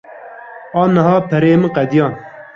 [0.83, 2.13] Aniha pereyên min qediyan.